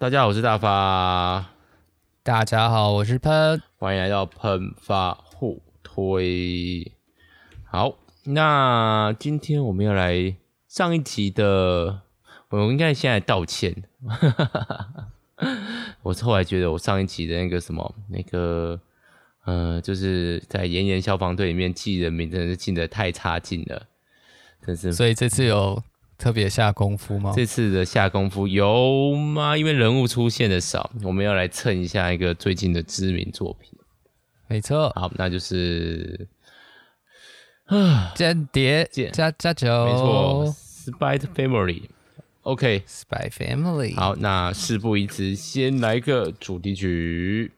[0.00, 1.50] 大家好，我是大发。
[2.22, 3.60] 大家好，我是喷。
[3.76, 6.90] 欢迎来到喷发互推。
[7.64, 10.34] 好，那今天我们要来
[10.66, 12.00] 上一集的，
[12.48, 13.84] 我应该先来道歉。
[16.00, 18.80] 我后来觉得我上一集的那个什么，那个
[19.44, 23.86] 呃，就是在炎炎消防队里面记人名，真的是记得太差劲了，
[24.64, 24.94] 真是。
[24.94, 25.82] 所以这次有。
[26.20, 27.32] 特别下功夫吗？
[27.34, 29.56] 这次的下功夫有吗？
[29.56, 33.72] 因为人物出现的少，我们要来蹭一下一个最近的知名作品。
[34.46, 36.28] 没错，好，那就是
[37.64, 40.54] 啊，间谍加加酒，没错
[40.86, 41.84] ，Spy Family。
[42.42, 43.96] OK，Spy Family。
[43.96, 47.50] 好，那事不宜迟，先来个主题曲。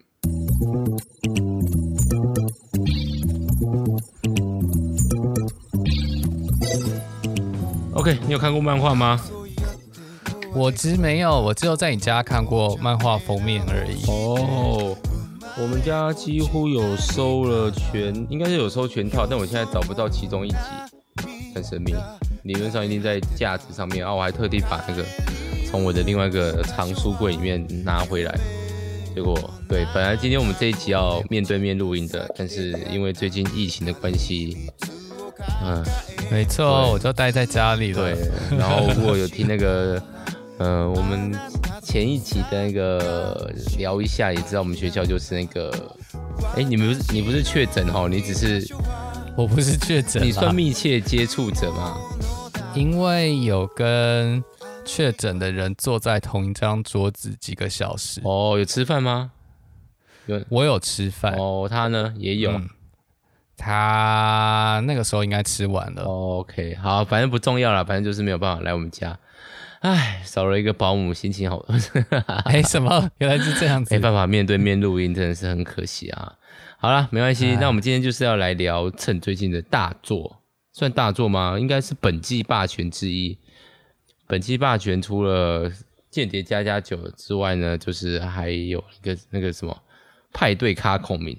[8.03, 9.21] OK，你有看过漫画吗？
[10.53, 14.05] 我其实没有，我只有在你家看过漫画封面而已。
[14.09, 14.97] 哦，
[15.57, 20.57] 我们家几乎有收了全，应该是有收全套，但我现在找不到其中一集，
[21.55, 21.95] 很神秘。
[22.43, 25.05] 理论上一定在架子上面啊，我还特地把那个
[25.71, 28.37] 从我的另外一个藏书柜里面拿回来。
[29.15, 29.39] 结果，
[29.69, 34.73] 对，本来今天我们这一集要面对面录音的，但是因为最近疫情的关系。
[35.65, 35.85] 嗯，
[36.33, 38.01] 没错，我就待在家里了。
[38.01, 40.03] 对，然后如果有听那个，
[40.59, 41.31] 呃，我们
[41.83, 45.71] 前一集的那个聊一下，也知道我们学校就是那个，
[46.57, 48.75] 哎，你们不是你不是确诊哦，你只是，
[49.37, 51.97] 我不是确诊，你算密切接触者吗？
[52.75, 54.43] 因为有跟
[54.87, 58.23] 确诊的人坐在同一张桌子几个小时。
[58.25, 59.33] 哦，有吃饭吗？
[60.27, 61.35] 有，我有吃饭。
[61.35, 62.51] 哦，他呢也有。
[62.53, 62.69] 嗯
[63.65, 66.03] 他那个时候应该吃完了。
[66.03, 69.17] OK，好，反正不重要了，反正就是没有办法来我们家。
[69.81, 71.65] 唉，少了一个保姆，心情好。
[72.47, 73.11] 哎，什么？
[73.19, 73.93] 原来是这样子。
[73.95, 76.35] 没办法面对面录音，真的是很可惜啊。
[76.79, 77.57] 好了，没关系。
[77.61, 80.41] 那我们今天就是要来聊趁最近的大作，
[80.73, 81.57] 算大作吗？
[81.59, 83.39] 应该是本季霸权之一。
[84.27, 85.71] 本季霸权除了
[86.11, 89.77] 《间谍加加酒》之外呢，就是还有一个那个什么
[90.33, 91.37] 派对咖孔明。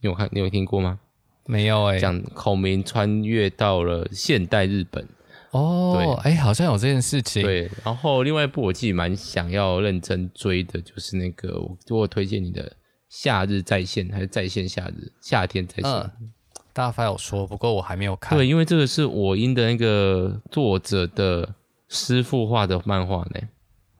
[0.00, 0.28] 你有看？
[0.32, 0.98] 你有听过吗？
[1.46, 5.06] 没有哎、欸，讲孔明穿越到了现代日本
[5.50, 7.42] 哦，对，哎、欸，好像有这件事情。
[7.42, 12.62] 对，然后另外一部我自己蛮想要认真追的，就是那个我我推荐你的
[13.08, 15.06] 《夏日在线》还是《在线夏日》？
[15.20, 15.90] 夏天再现。
[15.90, 16.32] 嗯，
[16.72, 18.36] 大发有说，不过我还没有看。
[18.36, 21.54] 对，因为这个是我英的那个作者的
[21.88, 23.40] 师傅画的漫画呢。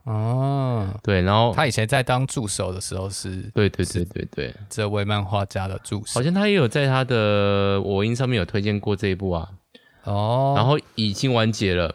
[0.05, 9.49] 哦，对，然后他以前在当助手的时候是，对对对对对，这位漫画家的助手，好像他也有在他的我音上面有推荐过这一部啊，
[10.05, 11.95] 哦，然后已经完结了，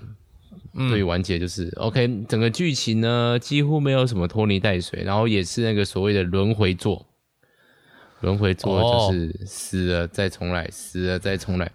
[0.74, 1.72] 嗯，对，完结就是。
[1.78, 7.06] OK，整个剧情呢几乎没有什么拖泥带水，然后也是那个所谓的轮回作，
[8.22, 11.72] 轮回作就是死了再重来，死了再重来，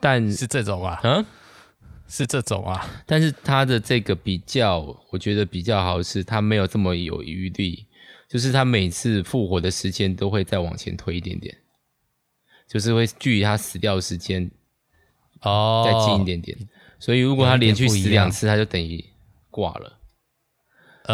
[0.00, 1.24] 但是这种啊，嗯。
[2.10, 4.80] 是这种啊，但是他的这个比较，
[5.12, 7.86] 我觉得比较好是，他没有这么有余力，
[8.28, 11.56] 就是他每次复活的时间都会再往前推一点点，
[12.68, 14.50] 就是会距离他死掉的时间
[15.42, 16.58] 哦再近一点点，
[16.98, 19.04] 所以如果他连续死两次，他就等于
[19.48, 19.98] 挂了，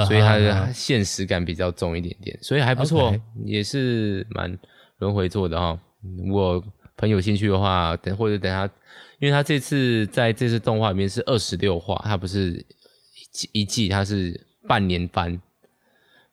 [0.07, 3.15] 所以他的现实感比较重一点点，所以还不错，
[3.45, 4.59] 也是蛮
[4.99, 5.79] 轮回做的哈。
[6.25, 6.65] 如果
[6.97, 8.71] 朋友有兴趣的话，等或者等他。
[9.19, 15.41] 因为他这次在这次动画里面是二十六话，他不是一季一季，他是半年番。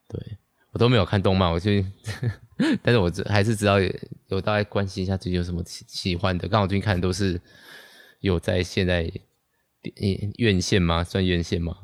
[0.10, 0.38] 对，
[0.72, 1.72] 我都没有看动漫，我就，
[2.84, 3.90] 但是我还是知道有，
[4.28, 6.46] 有大概关心一下最近有什么喜喜欢的。
[6.48, 7.40] 刚好最近看的都是
[8.20, 9.10] 有在现在
[10.36, 11.06] 院线吗？
[11.06, 11.78] 算院线吗？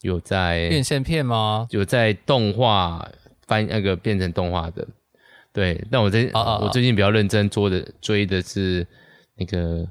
[0.00, 1.66] 有在院线片吗？
[1.70, 3.06] 有在动画
[3.46, 4.88] 翻那个变成动画的。
[5.56, 6.64] 对，但我最、oh, oh, oh.
[6.66, 8.86] 我最近比较认真做的追的是
[9.36, 9.88] 那个。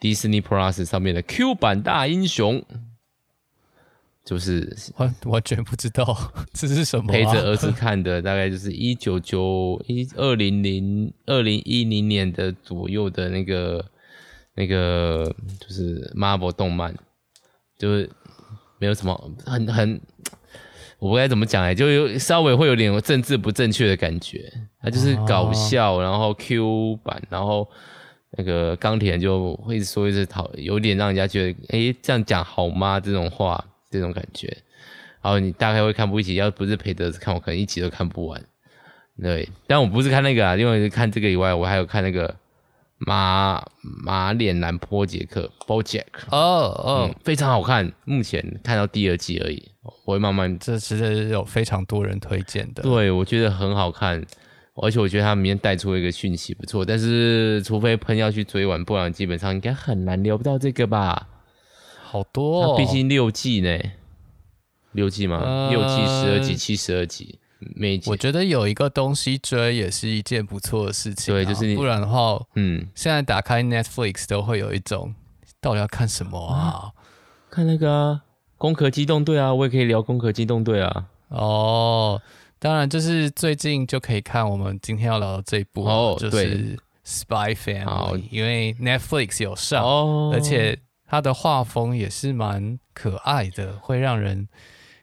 [0.00, 2.64] Disney Plus 上面的 Q 版大英雄，
[4.24, 6.16] 就是完完全不知道
[6.54, 7.12] 这是什么、啊。
[7.12, 13.84] 陪着儿子看的，大概就是一九九一二零零二零一零年的左右的那个
[14.54, 15.30] 那个，
[15.60, 16.94] 就是 Marvel 动漫，
[17.76, 18.08] 就是
[18.78, 20.00] 没有什么很很，
[21.00, 24.52] 我不该怎么讲哎，就有稍微会有点政治不正确的感觉。
[24.80, 27.68] 他就是搞笑，哦、然后 Q 版，然后。
[28.38, 33.00] 那个钢铁人就会一直说一直讨，有点让人家觉得，诶，这样讲好吗？
[33.00, 34.46] 这种话，这种感觉，
[35.20, 38.40] 然后你大概会看不一集，要不是陪着看，我可能一集都看不完。
[39.20, 42.32] 对，但我不是看那个啊，因为看这个以外，我还有看那个
[43.06, 47.90] 马马脸兰波杰克 （BoJack） 哦哦、嗯，非常好看。
[48.04, 50.58] 目前看到第二季而已，我会慢慢。
[50.58, 54.22] 这其实有非常多人推荐的，对，我觉得很好看，
[54.74, 56.84] 而且我觉得他明天带出一个讯息不错。
[56.84, 61.26] 但是除非喷要去追完，不然基本上应该很难聊不到这个吧？
[62.02, 63.78] 好多、哦，毕竟六季呢，
[64.92, 65.40] 六季吗？
[65.42, 67.39] 呃、六季十二集，七十二集。
[67.76, 75.14] 每我觉得有一个东西追也是一件不错的事情，啊，对，就是不然的话，嗯，现在打开 Netflix 都会有一种
[75.60, 76.56] 到底要看什么啊？
[76.56, 76.92] 啊
[77.50, 78.22] 看那个啊，
[78.56, 81.06] 《攻壳机动队》啊，我也可以聊《攻壳机动队》啊。
[81.28, 82.22] 哦，
[82.58, 87.84] 当然，就是最近就可以看我们今天要聊的这一部哦，就是《Spy Family》，
[88.30, 94.48] 因为 Netflix 有上，哦，而且它的画风也是蛮可爱的，会让人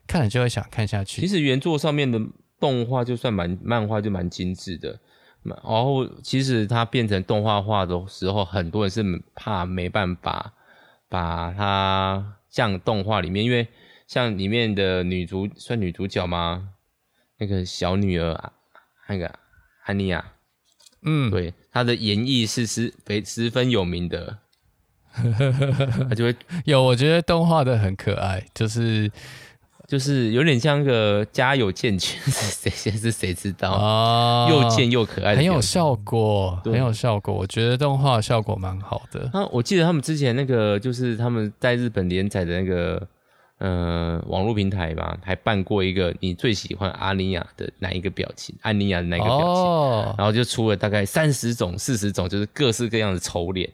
[0.06, 1.20] 看了就会想看下去。
[1.20, 2.20] 其实原作上面的。
[2.60, 4.98] 动画就算蛮漫画就蛮精致的，
[5.44, 9.02] 然后其实它变成动画化的时候，很多人是
[9.34, 10.52] 怕没办法
[11.08, 13.68] 把它像动画里面，因为
[14.06, 16.70] 像里面的女主算女主角吗？
[17.38, 18.52] 那个小女儿
[19.08, 19.32] 那个
[19.84, 20.32] 安妮亚，
[21.02, 24.38] 嗯，对，她的演绎是十非十分有名的，
[26.08, 29.10] 她就会有，我觉得动画的很可爱，就是。
[29.88, 34.46] 就是有点像个家有健全是谁是谁知道啊？
[34.50, 37.32] 又贱又可爱，很有效果，很有效果。
[37.32, 39.30] 我觉得动画效果蛮好的。
[39.32, 43.08] 啊，我记得他们之前那个就是他们在日本连载的那个
[43.60, 48.54] 呃网络平台吧，还办过一个你最喜欢阿尼亚的哪一个表情？
[48.60, 49.46] 阿尼亚的哪一个表情？
[49.46, 53.72] 哦，然后就出了大概三十种、四十种，就是各式各样的丑脸。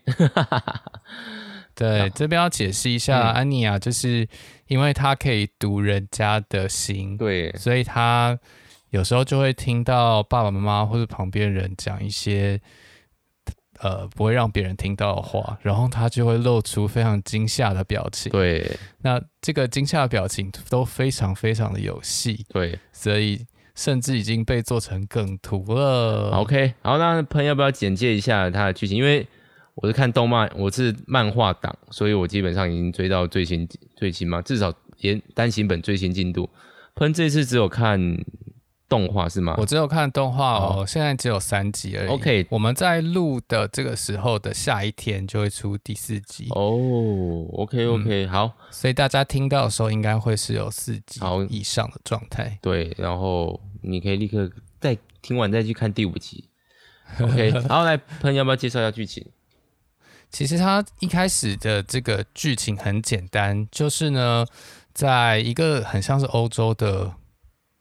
[1.75, 4.27] 对，这边要解释一下，嗯、安妮亚就是
[4.69, 8.39] 因为她可以读人家的心，对，所以她
[8.91, 12.61] 有时候就会听到爸爸妈妈或者旁边人讲一些
[13.81, 18.31] 呃不会让别人听到的话，然后她就会露出非常惊吓的表情。
[18.31, 22.47] 对，那这个惊吓的表情都非常非常的有戏。
[22.51, 23.45] 对，所以
[23.75, 26.31] 甚至已经被做成梗图了。
[26.37, 28.97] OK，好，那朋友要不要简介一下它的剧情？
[28.97, 29.27] 因为
[29.75, 36.49] 我是看动漫，我是漫画党，所以我基本上已经追到最新最新嘛，至少连单行本最新进度。
[36.95, 38.17] 喷这次只有看
[38.89, 39.57] 动画是吗？
[39.59, 42.09] 我只有看动画哦，哦现在只有三集而已。
[42.09, 47.49] OK，我们在录的这个时候的下一天就会出第四集哦。
[47.55, 52.57] OK OK，、嗯、好，所以大家听到的时候应该会是有四集以上的状态。
[52.63, 54.49] 对，然后你可以立刻
[54.81, 56.45] 再听完再去看第五集。
[57.21, 59.27] OK， 然后来喷要不要介绍一下剧情？
[60.35, 64.45] 其实它一开始的这个剧情很简单，就是呢，
[64.93, 67.15] 在一个很像是欧洲的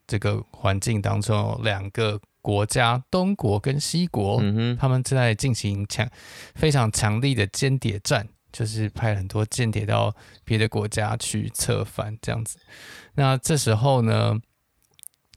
[0.05, 6.07] 这个环境当中，有两个国家，东国跟西国，嗯哼，他们正在进行强
[6.53, 10.15] 非常强力的间谍战，就是派很多间谍到
[10.45, 12.59] 别的国家去策反这样子。
[13.15, 14.39] 那这时候呢，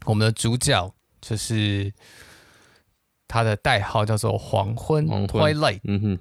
[0.05, 1.91] 我们的主角就是
[3.27, 6.19] 他的代号叫做黄昏 （Twilight），嗯哼。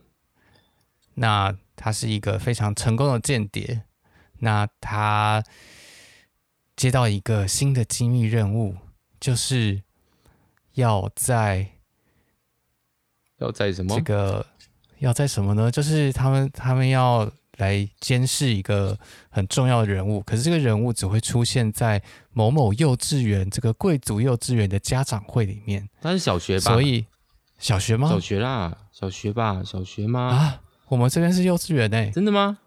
[1.15, 3.83] 那他是一个非常成功的间谍，
[4.39, 5.43] 那他
[6.75, 8.75] 接到一个新的机密任务，
[9.19, 9.81] 就是
[10.73, 11.71] 要在
[13.37, 13.95] 要在什么？
[13.95, 14.45] 这个
[14.99, 15.71] 要在什么呢？
[15.71, 18.97] 就是他们他们要来监视一个
[19.29, 22.01] 很重要的人物，可是这个人物只会出现在
[22.31, 25.89] 某某幼稚园这个贵族幼稚园的家长会里面。
[26.01, 26.71] 他是小学吧？
[26.71, 27.05] 所以
[27.57, 28.09] 小学吗？
[28.09, 29.63] 小学啦，小学吧？
[29.63, 30.19] 小学吗？
[30.29, 30.61] 啊？
[30.87, 32.59] 我们这边是幼稚园诶，真的吗？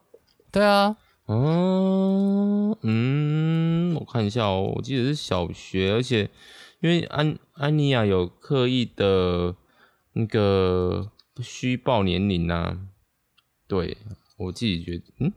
[0.51, 0.97] 对啊，
[1.27, 6.29] 嗯，嗯，我看一下哦，我记得是小学，而且
[6.81, 9.55] 因为安安妮亚有刻意的
[10.15, 11.11] 那个
[11.41, 12.79] 虚报年龄呐、啊，
[13.69, 13.97] 对
[14.37, 15.33] 我自己觉得，嗯，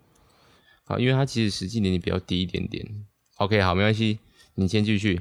[0.86, 3.06] 好，因为他其实实际年龄比较低一点点。
[3.36, 4.20] OK，好，没关系，
[4.56, 5.20] 你先继续，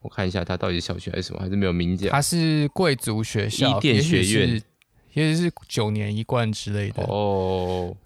[0.00, 2.08] 我看一下他到底是小学还是什么，还是没有名字。
[2.08, 4.24] 他是贵族学校，伊甸学院。
[4.24, 4.62] 也许是
[5.68, 7.96] 九年一贯之类的哦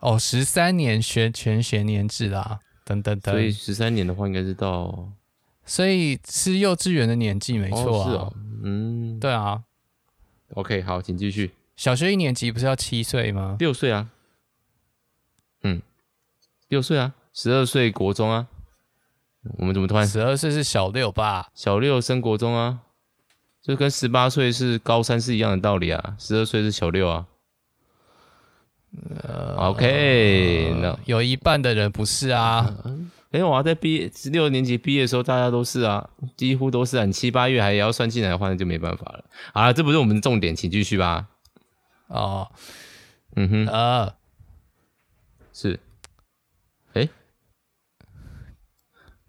[0.00, 3.34] 哦，十三年学全学年制啦，等等等。
[3.34, 5.08] 所以十三年的话，应该是到，
[5.64, 8.08] 所以是幼稚园的年纪没错啊。
[8.08, 9.62] 哦是哦，嗯，对啊。
[10.54, 11.52] OK，好，请继续。
[11.76, 13.56] 小学一年级不是要七岁吗？
[13.58, 14.10] 六岁啊。
[15.62, 15.80] 嗯，
[16.68, 18.48] 六岁啊，十二岁国中啊。
[19.58, 20.06] 我们怎么突然？
[20.06, 21.50] 十二岁是小六吧？
[21.54, 22.80] 小六升国中啊。
[23.64, 27.26] 就跟十八岁是高三是一样的道理啊，十二岁是小六啊。
[29.22, 32.76] 呃，OK，那、呃、有一半的人不是啊。
[33.32, 37.06] 哎、呃，我在毕业十六年级毕业的时候，大家都是啊，几乎都是啊。
[37.06, 39.24] 你七八月还要算进来的话，那就没办法了。
[39.54, 41.26] 好了，这不是我们的重点，请继续吧。
[42.08, 42.52] 哦，
[43.34, 44.14] 嗯哼，呃，
[45.54, 45.80] 是，
[46.92, 47.08] 哎，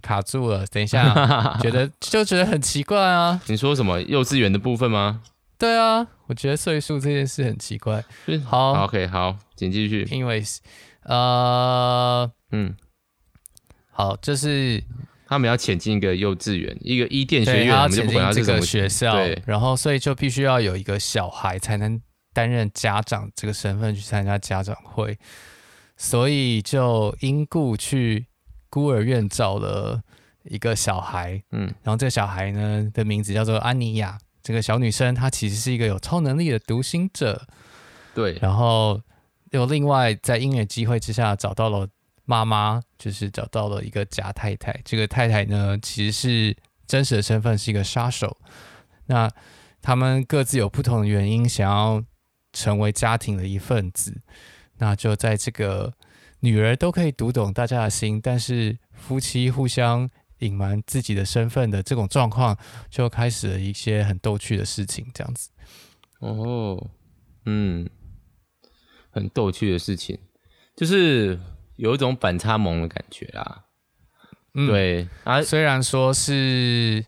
[0.05, 3.41] 卡住了，等一下， 觉得就觉得很奇怪啊。
[3.47, 5.23] 你说什么幼稚园的部分吗？
[5.57, 8.03] 对啊，我觉得岁数这件事很奇怪。
[8.45, 10.07] 好，，OK，好，请继续。
[10.11, 10.43] 因为，
[11.05, 12.75] 呃，嗯，
[13.89, 14.83] 好，就是
[15.25, 21.99] 他们要潜进一个幼稚园，一个伊甸学院，我们就不管他这个学校，对，然后所以就必须要有一个小孩才能
[22.31, 25.17] 担任家长这个身份去参加家长会，
[25.97, 28.27] 所以就因故去
[28.75, 30.01] 孤儿院找了
[30.43, 34.17] 一个小孩，嗯，然后这个小孩呢的名字叫做安妮亚。
[34.43, 37.47] 这个小女生她其实是一个有超能力的读心者，
[38.13, 38.37] 对。
[38.41, 39.01] 然后
[39.51, 41.87] 又另外在因缘机会之下找到了
[42.25, 44.77] 妈妈，就是找到了一个假太太。
[44.83, 48.35] 这个太太呢，其实是真实的身份是一个杀手。
[49.05, 49.31] 那
[49.81, 52.03] 他们各自有不同的原因，想要
[52.51, 54.19] 成为家庭的一份子。
[54.79, 55.93] 那就在这个
[56.39, 60.09] 女儿都可以读懂大家的心，但是夫妻互相。
[60.39, 62.55] 隐瞒自己的身份的这种状况，
[62.89, 65.49] 就开始了一些很逗趣的事情，这样子。
[66.19, 66.89] 哦，
[67.45, 67.89] 嗯，
[69.11, 70.19] 很逗趣的事情，
[70.75, 71.39] 就是
[71.77, 73.63] 有一种反差萌的感觉啦。
[74.55, 77.03] 嗯、对啊，虽然说是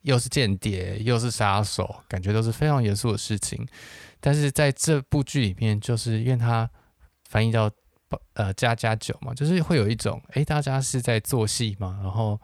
[0.00, 3.68] 又是间谍又是杀手，感觉都是非常严肃的事情，
[4.18, 6.68] 但是在这部剧里面，就是因为它
[7.28, 7.70] 翻译到。
[8.34, 12.40] 呃，家家酒嘛，就是会有一种，哎、大家是在做戏嘛，然后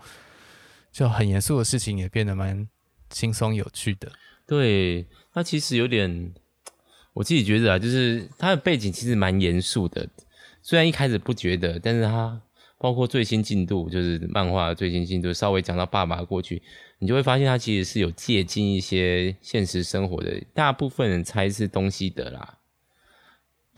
[0.92, 2.68] 就很严肃的事情也变得蛮
[3.10, 4.10] 轻松有趣的。
[4.46, 6.32] 对，它其实有点，
[7.12, 10.08] 我自己觉得啊，就是它的背景其实蛮严肃的，
[10.62, 12.40] 虽然一开始不觉得，但是它
[12.78, 16.62] 包括最新进度，就是漫画最新进度，稍微讲到爸爸过去，
[16.98, 22.57] 你就会发现它其实是有借鉴一些现实生活的，大部分人猜是东西德啦。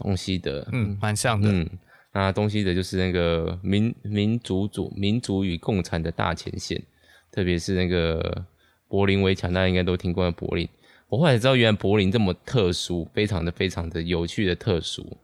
[0.01, 1.49] 东西德，嗯，蛮像的。
[1.53, 1.69] 嗯，
[2.13, 6.83] 那东西德就是那个民民族主民族与共产的大前线，
[7.31, 8.45] 特别是那个
[8.89, 10.67] 柏林围墙，大家应该都听过柏林。
[11.09, 15.17] 我后来才知道，原来柏林这么特殊，非常的非常的有趣的特殊。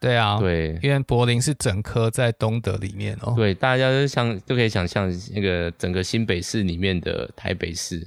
[0.00, 3.34] 对啊，对，因为柏林是整颗在东德里面哦。
[3.36, 8.02] 对，大家都想都可以想象那个整个新北市里面的台北市，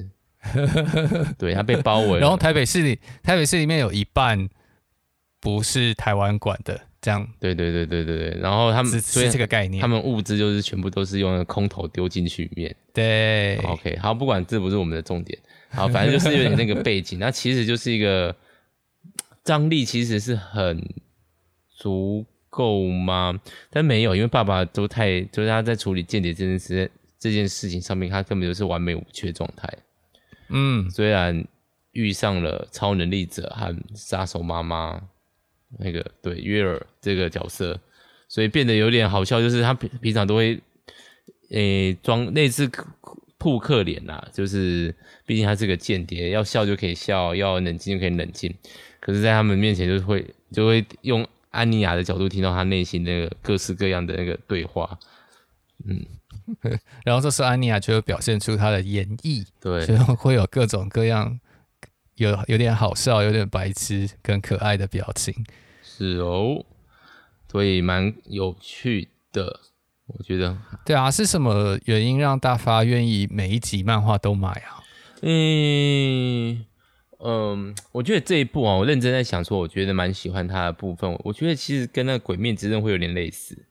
[1.40, 2.20] 对，它被包围。
[2.20, 4.50] 然后台北市里，台北市里面有一半。
[5.42, 7.28] 不是台湾管的，这样。
[7.40, 8.40] 对对对对对对。
[8.40, 12.76] 然后他们是是这个概念，他们物资就是全部都是用空投丢进去里面。
[12.94, 13.58] 对。
[13.64, 15.38] OK，好，不管这不是我们的重点，
[15.72, 17.18] 好，反正就是有点那个背景。
[17.20, 18.36] 那其实就是一个
[19.44, 20.80] 张力，其实是很
[21.76, 23.34] 足够吗？
[23.72, 29.68] 但没有，因为爸爸都太，就是他在处理间谍这件事这件事情上面，他根本就是完美无缺状态。
[30.50, 31.44] 嗯，虽然
[31.94, 35.02] 遇上了超能力者和杀手妈妈。
[35.80, 37.80] 那个对约尔这个角色，
[38.28, 40.60] 所以变得有点好笑，就是他平平常都会
[41.50, 42.70] 诶装类似
[43.38, 44.94] 扑克脸呐，就是
[45.26, 48.54] 毕竟他是个间谍，要笑就可以笑，要冷静就可以冷静，
[49.00, 55.00] 可是，在他们面前就会就会用安妮亚的角度听到他内心那个各式各样的那个对话，
[55.86, 56.06] 嗯，
[57.04, 61.40] 然后这时候安妮亚就会表现出她的演绎，对，就会有各种各样。
[62.22, 65.34] 有有点好笑，有点白痴，跟可爱的表情，
[65.82, 66.64] 是哦，
[67.50, 69.60] 所以蛮有趣的，
[70.06, 70.56] 我觉得。
[70.86, 74.84] 对啊，是什么原因让大发愿意每一集漫画都买啊？
[75.22, 76.66] 嗯
[77.20, 81.20] 嗯，我觉得这一部啊，我认真在想说，我觉得蛮喜欢它的部分。
[81.24, 83.66] 我觉得其实跟那个《鬼面之刃》会有点类似，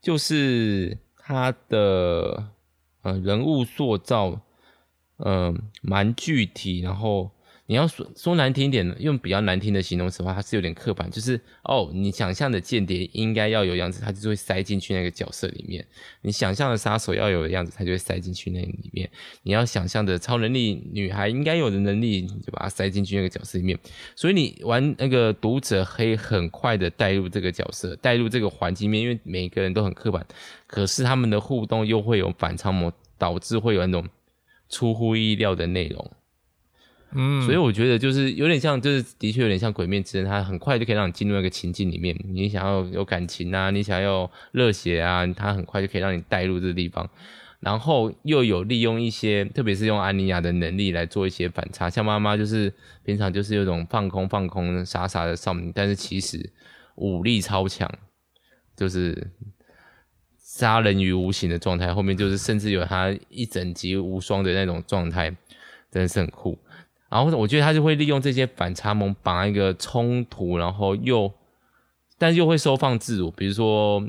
[0.00, 2.48] 就是它的
[3.02, 4.40] 呃人物塑造，
[5.18, 7.30] 嗯，蛮具体，然后。
[7.72, 15.82] 你要说说难听一点，用比较难听的形容词的话，它是有点刻板，就是哦，你想象的间谍应该要有样子，它就会塞进去那个角色里面；
[16.20, 19.08] 你想象的杀手要有的样子，它就会塞进去那里面；
[19.42, 23.78] 你要想象的超能力女孩应该有的能力，你就把它塞进去那个角色里面。
[24.14, 30.26] 所以你玩那个读者可以很快的带入这个角色，带入这个环境面，因为每个人都很刻板，
[30.66, 34.06] 可是他们的互动又会有反差萌，导致会有那种
[34.68, 36.10] 出乎意料的内容。
[37.14, 42.18] 嗯，所以我觉得就是有点像，就是的确有点像《鬼灭之刃》，它很快就可以让你进入那个情境里面。
[42.24, 47.08] 你想要有感情啊，你想要热血啊，它很快就可以让你带入这个地方。
[47.60, 51.88] 然后又有利用一些，特别是用安妮亚的能力来做一些反差。
[51.88, 52.72] 像妈妈就是
[53.04, 56.50] 平常就是有种放空放空、傻傻的少女，但是其实
[56.96, 57.88] 武力超强，
[58.74, 59.30] 就是
[60.38, 61.94] 杀人于无形的状态。
[61.94, 65.30] 后面就是甚至有她一整集无双的那种状态，
[65.88, 66.58] 真的是很酷。
[67.12, 71.30] 然后我觉得他就会利用这些反差萌绑一个冲突，然后又，
[72.16, 73.30] 但是又会收放自如。
[73.32, 74.02] 比如说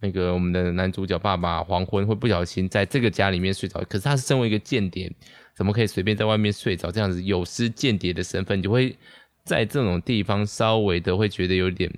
[0.00, 5.12] 那个我们的男主角爸爸黄昏会不小心在这个家里面睡着，可是他是身为一个间谍，
[5.56, 6.92] 怎么可以随便在外面睡着？
[6.92, 8.96] 这样子有失间谍的身份，就会
[9.44, 11.92] 在这种地方稍微的会觉得有点。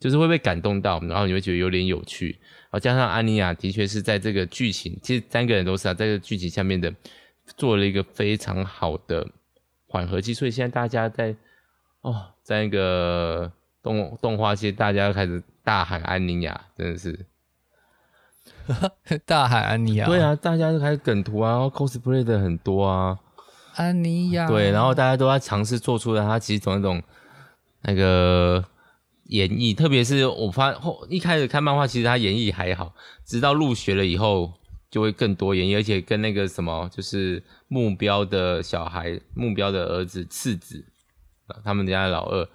[0.00, 6.92] 就是会被感动到，然后你会觉得有点有趣，然后加上安妮亚的确是在这个剧情，其实三个人都是啊，在这个剧情下面的
[7.56, 9.26] 做了一个非常好的
[9.86, 11.34] 缓和剂，所以现在大家在
[12.00, 13.50] 哦，在那个
[13.82, 17.26] 动动画界，大家开始大喊安妮亚，真的是。
[19.26, 23.18] 大喊安妮亚，对啊，大家都开始梗图啊，然后 cosplay 的很多啊，
[23.76, 27.02] 安妮亚，对，然后大家都在尝试做出来他其实种那种
[27.82, 28.64] 那个。
[29.26, 32.92] 演绎，特别是我发后一开始看漫画，其实他演绎还好，
[33.24, 34.52] 直到入学了以后，
[34.92, 40.84] 就会更多演绎，而且跟那个什么，就是目标的小孩，目标的儿子次子，
[41.64, 42.48] 他们家的老二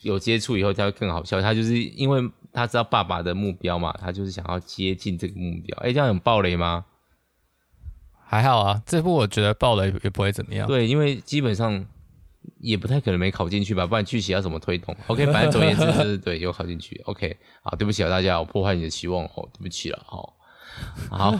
[0.00, 1.42] 有接触以后，他会更好笑。
[1.42, 5.76] 他就是因为他知道爸爸的目标嘛，他就是想要接近这个目标。
[5.80, 6.86] 哎、欸，这样很暴雷吗？
[8.24, 10.66] 还好啊，这部我觉得爆雷也不会怎么样。
[10.66, 11.84] 对，因为基本上。
[12.58, 14.96] 也不太可能没考进去吧，不然剧情要怎么推动？
[15.08, 16.98] OK，反正总而言之就是对，有考进去。
[17.04, 20.34] OK，好，对不起啊，大家，我破坏你的期望哦，对不起了，好，
[21.10, 21.30] 好，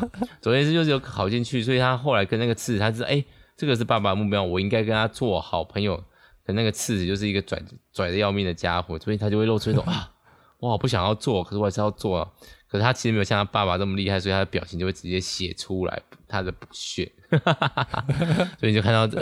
[0.41, 3.25] 总而言之就是有考进去，所以他后来跟那个次子，他是哎、欸，
[3.57, 6.03] 这个是爸爸的目标，我应该跟他做好朋友。
[6.47, 10.11] 可那个次子就是一个拽拽的要命的家伙，所以他就会露出一种 啊，
[10.59, 12.19] 我好不想要做，可是我还是要做。
[12.19, 12.31] 啊。
[12.67, 17.11] 可是他其实没有像他爸爸这么厉害，所以他的表情就会直接写出来他的不屑，
[18.61, 19.21] 所以你就看到这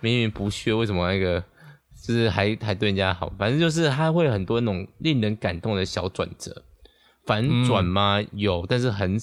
[0.00, 1.40] 明明不屑，为什么那个
[2.04, 3.32] 就是还还对人家好？
[3.38, 6.64] 反正就是他会有很多那种令人感动的小转折，
[7.24, 8.20] 反转吗？
[8.20, 9.18] 嗯、有，但是很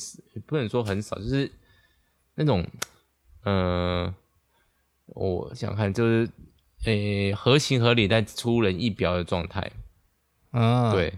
[0.46, 1.52] 不能说很少，就是
[2.36, 2.66] 那种
[3.44, 4.16] 嗯、呃，
[5.08, 6.30] 我想看就是
[6.86, 9.72] 诶、欸、合情合理但出人意表的状态，
[10.52, 11.14] 啊，对。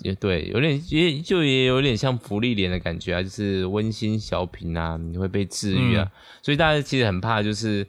[0.00, 6.12] 也对，有点也就也有点像福利脸的感觉啊，就是温馨小品啊，你会被治愈啊，嗯、
[6.42, 7.86] 所以大家其实很怕，就是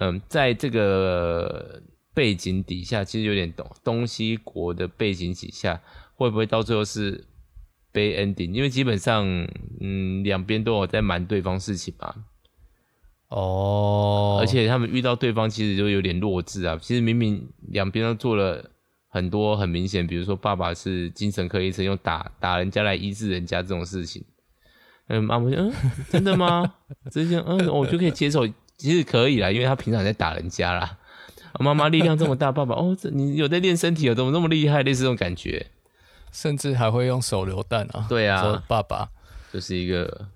[0.00, 1.80] 嗯、呃，在这个
[2.12, 5.80] 背景底下，其实有点东东西国的背景底下，
[6.16, 7.24] 会不会到最后是
[7.92, 8.50] bad ending？
[8.52, 9.24] 因为基本上，
[9.80, 12.14] 嗯，两边都有在瞒对方事情嘛。
[13.28, 16.76] 哦，而且他们遇到对方，其实就有点弱智啊。
[16.82, 18.72] 其实明明两边都做了。
[19.08, 24.22] 很多很明显，比如说爸爸是精神科医生，用打打人家来医治人家这种事情，
[25.06, 25.72] 嗯，妈妈说，嗯，
[26.10, 26.74] 真的吗？
[27.10, 30.98] 这些，嗯，我就可以接受，其实可以啦，因为他平常在打人家啦。
[31.58, 34.82] 妈妈力量这么大，爸爸，哦，这你有在练身体，哦怎么那么厉害？
[34.82, 35.66] 类似这种感觉，
[36.36, 38.04] 甚至还会用手榴弹啊。
[38.10, 39.08] 对啊，爸爸
[39.50, 40.28] 就是一个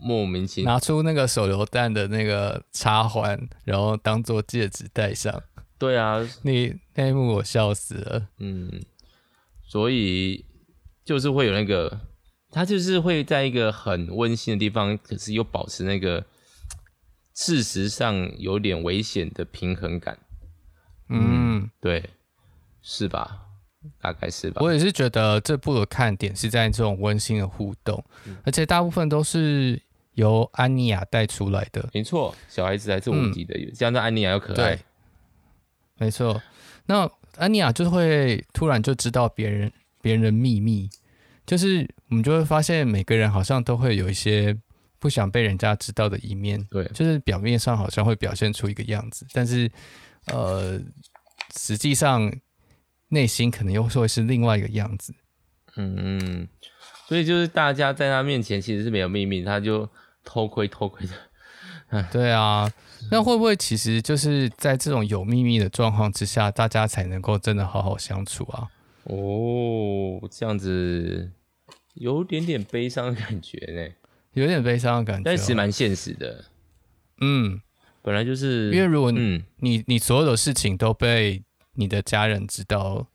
[0.00, 5.42] 莫名其妙拿出那个手榴弹的那个插环，然后当做戒指戴上。
[5.78, 8.28] 对啊，那那一幕我笑死了。
[8.38, 8.82] 嗯，
[9.66, 10.46] 所以
[11.04, 12.00] 就是会有那个，
[12.50, 16.24] 他就是会在一个很温馨的地方，可是又保持那个
[17.34, 20.18] 事实上有点危险的平衡感。
[21.10, 22.08] 嗯，嗯，对，
[22.80, 23.45] 是吧？
[24.00, 24.62] 大概是吧。
[24.62, 29.80] 我也是觉得这部的看点是在这种温馨的互动，嗯、而且大部分都是
[30.14, 31.88] 由安妮亚带出来的。
[31.92, 34.78] 没错，小孩子还是无敌的，嗯、这样的安妮亚又可爱。
[35.98, 36.40] 没错，
[36.86, 40.88] 那安妮亚就会突然就知道别人别人的秘密，
[41.46, 44.56] 就是我们就会发现每个人好像都会有一些
[44.98, 49.70] 不想被人家知道的一面，对，就是表面上好像会表现出一个样子，但是
[50.26, 50.80] 呃，
[51.56, 52.32] 实际上
[53.08, 55.14] 内心可能又会是另外一个样子。
[55.76, 56.48] 嗯，
[57.06, 59.88] 所以就是大家在他面前其实是没有秘密，他就
[60.24, 61.06] 偷窥偷窥
[61.90, 62.72] 的，对啊。
[63.10, 68.66] 那会不会其实就是在这种有秘密的状况之下，大家才能够真的好好相处啊？
[69.04, 71.30] 哦，这样子
[71.94, 73.94] 有点点悲伤的感觉呢，
[74.32, 76.44] 有点悲伤的感觉，但是蛮现实的。
[77.20, 77.60] 嗯，
[78.02, 81.44] 本来就是因为如果你、嗯、你你所有的事情都被
[81.76, 83.06] 你的家人知道，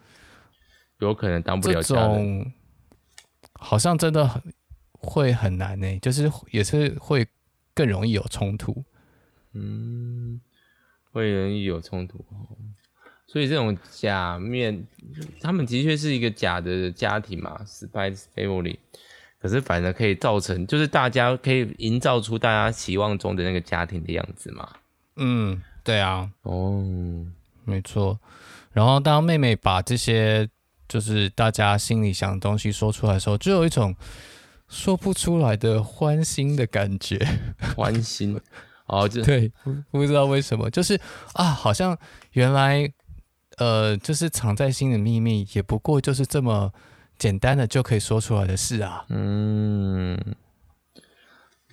[1.00, 2.54] 有可能当不了家人，
[3.54, 4.41] 好像真的很
[4.93, 7.28] 会很难呢，就是也是会
[7.74, 8.84] 更容易有冲突。
[9.54, 10.39] 嗯，
[11.12, 12.24] 会容易有冲突，
[13.28, 14.88] 所以这种假面，
[15.41, 18.78] 他们的确是一个假的家庭嘛，Spy Family，
[19.39, 24.69] 可是反而可以造成，就是大家可以营造出大家期望中的那个家庭的样子嘛。
[25.17, 26.86] 嗯，对啊，哦，
[27.65, 28.17] 没错。
[28.72, 30.50] 然后当妹妹把这些
[30.88, 33.96] 就是大家心里想的东西说出来的时候，就有一种
[34.68, 37.20] 说不出来的欢欣的感觉，
[37.76, 38.40] 欢欣。
[38.88, 41.00] 哦，就对，不不知道为什么，就是
[41.34, 41.98] 啊，好像
[42.34, 42.92] 原来
[43.58, 46.74] 呃，就是藏在心的秘密，也不过就是这么
[47.18, 49.06] 简单的就可以说出来的事啊。
[49.08, 50.20] 嗯，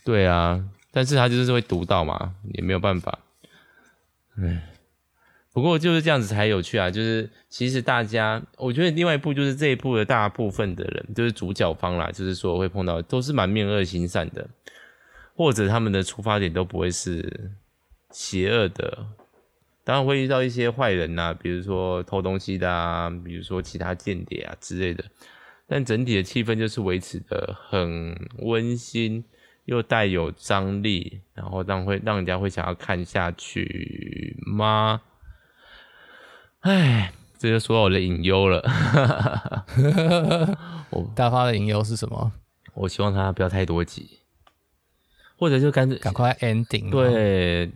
[0.05, 3.19] 对啊，但是他就是会读到嘛，也没有办法。
[4.37, 4.61] 嗯，
[5.59, 6.89] 不过就是这样子才有趣啊。
[6.89, 14.49] 就是其实大家，我觉得另外一部就是这一部的大部分的人，就是主角方啦，就是说会碰到都是满面恶心善的。
[15.35, 17.51] 或者他们的出发点都不会是
[18.11, 19.07] 邪恶的，
[19.83, 25.05] 当然会遇到一些坏人呐、啊，比如说偷东西的啊，比如说其他间谍啊之类的。
[25.67, 29.25] 但整体的气氛就是维持的很温馨，
[29.67, 35.03] 又带有张力，然后让会让人家会想要看下去吗？
[36.61, 38.63] 唉，这就说到我的隐忧了。
[40.91, 42.33] 我大发的隐忧是什么？
[42.75, 44.19] 我希望他不要太多集。
[45.37, 47.71] 或者就干脆赶快 ending，对，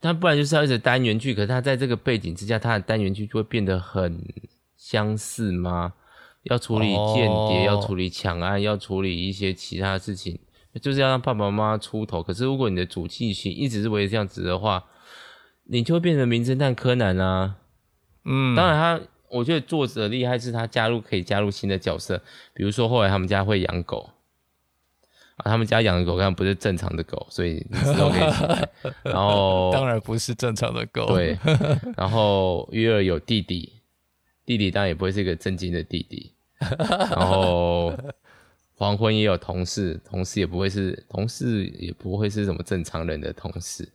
[0.00, 4.20] 那不然就是要一直单元剧，可是他在这个背景之下，他的单元剧就会变得很
[4.76, 5.92] 相似吗？
[6.42, 10.40] 要处理间谍，要处理抢案，要处理一些其他事情，
[10.82, 12.20] 就是要让爸爸妈妈出头。
[12.20, 14.84] 可是如果你的主剧情一直是为了这样子的话，
[15.66, 17.58] 你就会变成名侦探柯南啊。
[18.24, 24.10] 嗯，当然他，我觉得作者厉害是他加入可以加入新的角色，比如说后来他们家会养狗。
[25.36, 28.90] 啊他们家养的狗，当然不是正常的狗，所以你知道可以。
[29.02, 31.06] 然后 当然不是正常的狗。
[31.06, 31.38] 对。
[31.96, 33.72] 然后约尔有弟弟，
[34.44, 36.34] 弟弟当然也不会是一个正经的弟弟。
[36.58, 37.96] 然后
[38.74, 43.88] 黄昏也有同事，同事也不会是同事，也不会是什么正常人的同事。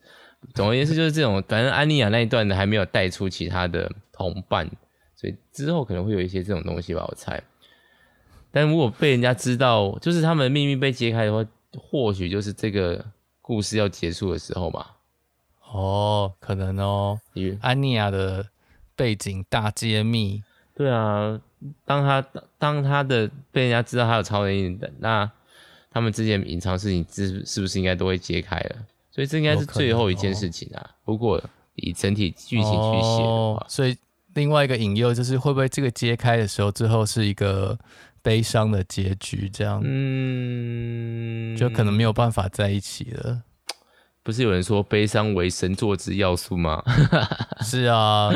[0.53, 1.43] 总而言之，就是这种。
[1.47, 4.69] 反正安妮亚那一段的还没有带出其他的同伴，
[5.15, 7.41] 所以之后可能会有一些这种东西吧，我猜。
[8.51, 11.45] 但如果被人家知道，就是他们的秘密被揭开的话，
[11.77, 13.05] 或许就是这个
[13.41, 14.95] 故事要结束的时候吧。
[15.71, 17.19] 哦，可能哦。
[17.59, 18.47] 安妮亚的
[18.95, 20.41] 背景大揭秘。
[20.73, 21.41] 对啊，
[21.85, 22.25] 当他
[22.57, 25.29] 当他的被人家知道他有超能力的，那
[25.91, 28.75] 他们之前隐藏事情是是不是应该都会揭开了？
[29.15, 30.91] 所以这应该是最后一件事情啊。
[31.05, 31.41] 如果
[31.75, 33.95] 以整体剧情去写的话，哦，所以
[34.33, 37.79] 另外一个引诱就是会不会这个揭开的时候，最后是一个。
[38.25, 43.43] 悲伤的结局，这样，嗯，就可能没有办法在一起了。
[44.23, 46.83] 不是有人说悲伤为神作之要素吗？
[47.61, 48.31] 是啊，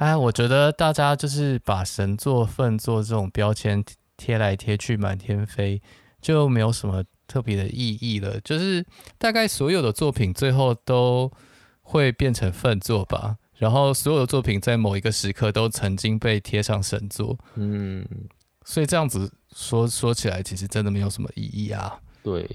[0.00, 3.84] 哎，我觉得大家就是把神作、粪作这种标签
[4.16, 5.80] 贴来贴去，满天飞，
[6.20, 8.40] 就没有什么特别的意义了。
[8.40, 8.84] 就是
[9.18, 11.30] 大概所有的作品最后都
[11.82, 18.04] 会变成粪作吧，然后所有的作品在某一个时刻都曾经被贴上神作，嗯。
[18.62, 21.98] 所以这样子说说起来，其实真的没有什么意义啊。
[22.22, 22.46] 对，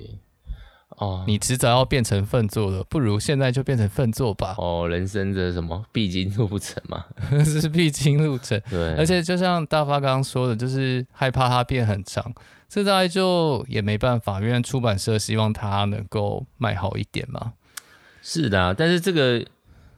[0.89, 4.55] 哦，你迟早要变成粪作的，不如现在就变成粪作吧。
[4.59, 8.61] 哦，人生的什么必经路程嘛，这 是必经路程。
[8.69, 12.31] 对，而且就像大发刚刚说的，就是害怕它变很长，
[12.67, 17.53] 这大概就也没办法，因为出版社希望它能够卖好一点嘛。
[18.21, 19.45] 是的啊，但是这个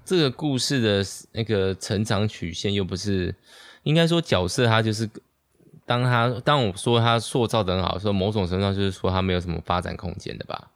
[0.06, 3.34] 这个故事的那个成长曲线又不是，
[3.84, 5.10] 应该说角色他就是。
[5.86, 10.68] 当他当我说他塑造的很好，说某种程度上就是说他没有什么发展空间的吧？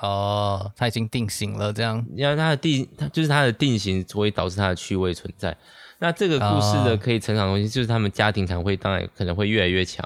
[0.00, 5.56] 哦，他已经定型了，这样，因为他的定，他就是他的定型，所以导致他的趣味存在。
[6.00, 10.04] 那这个故事的可以成长的东西，就是他们家庭才会，当然可能会越来越强。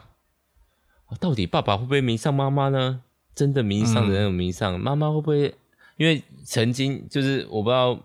[1.20, 3.02] 到底爸爸会不会迷上妈妈呢？
[3.34, 5.54] 真的迷上的那种迷上，妈、嗯、妈会不会？
[5.96, 7.98] 因为曾经就是我不知道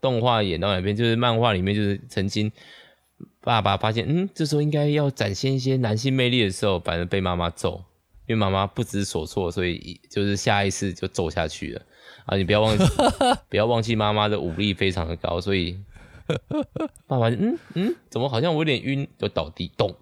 [0.00, 2.50] 动画演到哪边，就是漫画里面就是曾经。
[3.40, 7.84] 爸爸发现，嗯，这时候应该要展现一些男性魅力的时候，反而被妈妈揍，
[8.26, 11.82] 因为妈妈不知所措，所以就是下意识就揍下去了。
[12.24, 12.84] 啊，你不要忘记，
[13.50, 15.78] 不要忘记妈妈的武力非常的高，所以
[17.06, 19.94] 爸爸，嗯嗯，怎么好像我有点晕，就倒地动，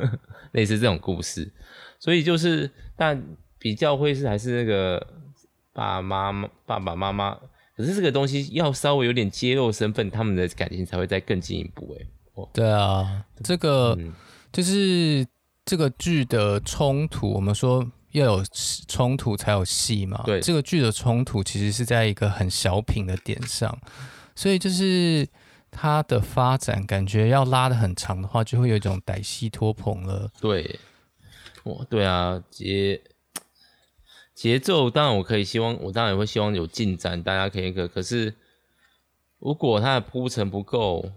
[0.52, 1.52] 类似这种故事。
[1.98, 3.22] 所以就是，但
[3.58, 5.06] 比较会是还是那个
[5.72, 7.36] 爸妈妈、爸爸妈妈，
[7.76, 12.06] 可是这个东西要稍微有点揭露身份，他们的感情才会再更进一步，诶。
[12.52, 14.12] 对啊，这个、嗯、
[14.52, 15.26] 就是
[15.64, 17.32] 这个剧的冲突。
[17.32, 18.44] 我们说要有
[18.86, 20.22] 冲突才有戏嘛。
[20.26, 23.78] 对，这个剧的冲突其实是在一个很小品的点上，
[24.34, 25.26] 所以就是
[25.76, 30.32] 它的发展感觉要拉得很长的话，就会有一种歹戏拖棚了。
[30.40, 30.80] 对，
[31.64, 33.02] 哦，对啊，节
[34.34, 38.34] 节奏当然我可以希望，我当然也会希望有进展，大家可以可可是
[39.38, 41.12] 如果它的铺陈不够。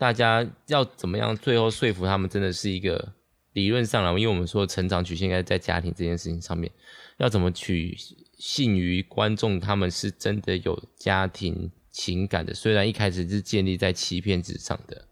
[0.00, 1.36] 大家要怎么样？
[1.36, 3.12] 最后说服他们，真的是一个
[3.52, 6.72] 理论上来，因为我们说成长曲线应该在家庭这件事情上面，
[7.18, 7.94] 要怎么取
[8.38, 15.06] 信于观众，他们是真的有家庭情感的，虽然一开始是建立在欺骗之上的。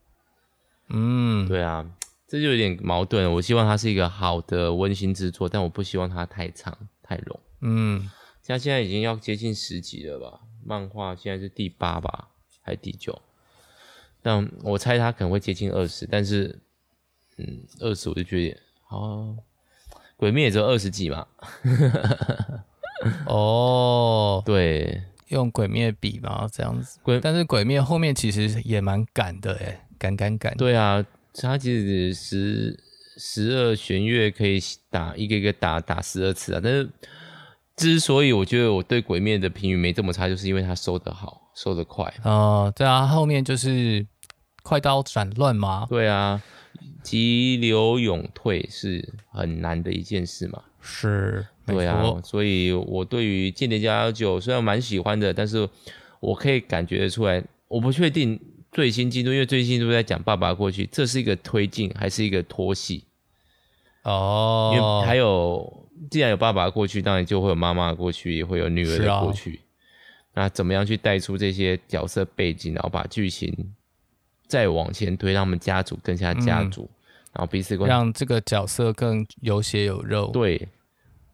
[0.89, 1.89] 嗯，对啊，
[2.27, 3.33] 这就有点矛盾。
[3.35, 7.39] 我希望它是一个好的温馨之作，但我不希望它太长太冗。
[7.61, 8.11] 嗯，
[8.43, 10.41] 像现在已经要接近十集了吧？
[10.65, 12.29] 漫画现在是第八吧，
[12.63, 13.21] 还是第九？
[14.23, 16.61] 但我猜它可能会接近二十，但是。
[17.41, 19.39] 嗯，二十我就觉得，哦，
[20.17, 21.25] 鬼灭也只有二十几嘛。
[23.27, 26.99] 哦，对，用鬼灭比嘛，这样子。
[27.03, 30.57] 鬼，但是鬼灭后面其实也蛮赶的，哎，赶赶赶。
[30.57, 32.83] 对啊，他其实十
[33.17, 34.61] 十二弦乐可以
[34.91, 36.61] 打一个一个打打十二次啊。
[36.63, 36.89] 但是
[37.77, 42.13] 之所以我觉得我对鬼灭的评语没这么差，就是因为他收得好，收得快。
[42.25, 44.07] 哦，对啊，后面就是
[44.63, 45.87] 快刀斩乱麻。
[45.87, 46.43] 对啊。
[47.03, 50.63] 急流勇退是很难的一件事嘛？
[50.81, 55.69] 是，对啊，所以我对于《间谍家家酒》虽然蛮喜欢的，但是
[56.21, 58.41] 我可以感觉得出来，我不确定
[58.73, 63.05] 最新进度，因为最新进度在讲爸爸过去，这是一个推进还是一个拖戏？
[64.03, 69.61] 哦，因为还有，既然有爸爸过去，当然就会有妈妈过去，也会有女儿的过去。
[70.33, 73.75] 啊、那怎么样去带出这些角色背景，然后把剧情？
[74.47, 76.98] 再往前推，让我们家族更加家族，嗯、
[77.39, 80.29] 然后彼此关让这个角色更有血有肉。
[80.33, 80.69] 对，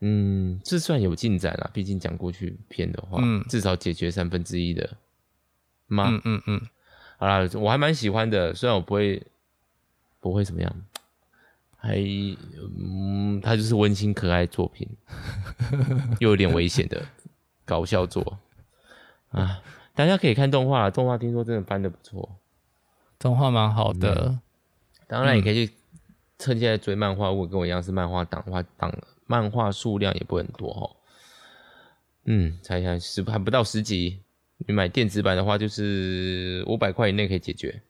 [0.00, 1.70] 嗯，这算有进展了。
[1.72, 4.98] 毕竟讲过去片的话，嗯，至少解决三分之一的
[5.86, 6.08] 吗？
[6.10, 6.60] 嗯嗯嗯。
[7.16, 9.22] 好啦，我还蛮喜欢的，虽然我不会
[10.20, 10.70] 不会怎么样，
[11.78, 11.96] 还
[12.78, 14.86] 嗯，它就是温馨可爱作品，
[16.18, 17.02] 又有点危险的
[17.64, 18.38] 搞笑作
[19.30, 19.62] 啊！
[19.94, 22.36] 大家可以看动画，动画听说真的翻的不错。
[23.18, 24.40] 动画蛮好的，嗯，
[25.06, 25.72] 当然也可以去
[26.44, 27.30] 趁现在追漫画。
[27.30, 28.92] 如果跟我一样是漫画党的话，党
[29.26, 30.84] 漫画数量也不很多哦。
[32.26, 34.20] 嗯，猜一下，十还不到十集。
[34.66, 37.80] 你买电子版的话，就是五百块以内可以解决，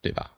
[0.00, 0.32] 对吧？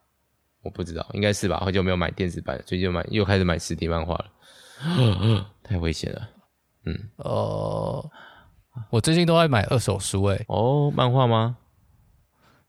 [0.62, 1.60] 我不知道，应该是吧。
[1.60, 6.28] 好久没有买电子版，最近买又开始买实体漫画了，太危险了。
[6.84, 8.10] 嗯，哦，
[8.90, 10.44] 我最近都在买二手书，诶。
[10.48, 11.56] 哦，漫画吗？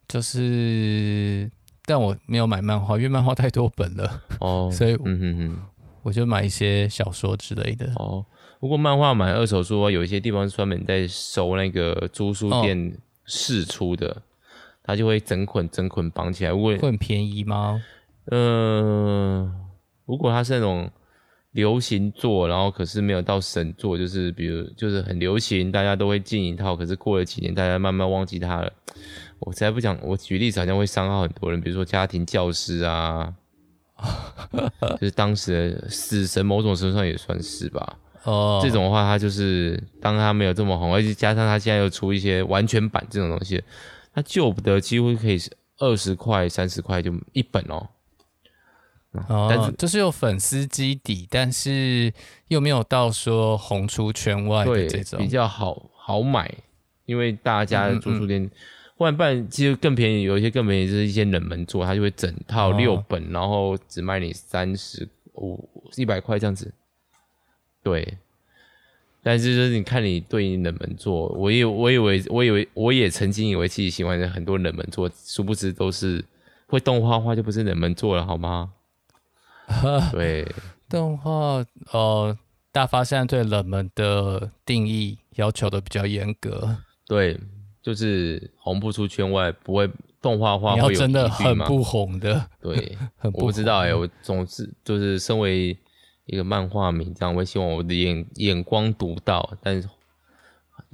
[0.07, 1.49] 就是。
[1.85, 5.61] 但我没有买漫画，因为漫画太多本了哦， 所以嗯哼哼，
[6.01, 8.25] 我就买一些小说之类的哦。
[8.59, 14.21] 不过漫画买二手书，有一些地方是专门在收那个租书店试出的，
[14.83, 16.51] 他、哦、就会整捆整捆绑起来。
[16.51, 17.81] 会会很便宜吗？
[18.31, 19.53] 嗯、呃，
[20.05, 20.89] 如果它是那种
[21.51, 28.73] 流行作，然后可是没有到神作，就是比如就是很流行，大家都会进一套，可是过了几年，大家慢慢忘记它了。
[29.45, 33.31] 我才不讲，我举例子好像会伤害很多人，比如说家庭教师啊，
[34.99, 37.99] 就是当时的死神，某种程度上也算是吧。
[38.23, 43.63] 哦，这种的话，他就是当他没有这么红，而且加上他现在又出一些完全版这种东西，
[44.15, 47.87] 他救不得，几乎可以是二十块、三十块就一本哦。
[49.27, 52.11] 哦，但是就是有粉丝基底，但是
[52.47, 56.51] 又没有到说红出圈外的这种，比较好好买，
[57.05, 58.41] 因为大家的租书店。
[58.41, 58.51] 嗯嗯
[58.97, 66.73] 换不然其实更便宜，有一些更便宜，就是一些冷门作，它就会整套六本，哦、然后只卖你三十五、一百块这样子。
[67.83, 68.17] 对，
[69.21, 76.23] 但是就是你看你对应冷门作，我以我以为我以为我也曾经以为自己喜欢的很多冷门作，殊不知都是
[76.67, 78.71] 会动画化就不是冷门作了，好吗？
[80.13, 80.47] 对，
[80.87, 82.37] 动画呃，
[82.71, 87.37] 大发现在对冷门的定义要求的比较严格，对。
[87.85, 89.87] 就是红不出圈外，不会
[90.19, 92.49] 动画化会有，真的很不红的。
[92.59, 93.41] 对， 很不。
[93.41, 95.77] 我不知道哎、欸，我总是就是身为
[96.25, 99.87] 一个漫画迷，这样我希望我的眼眼光独到，但是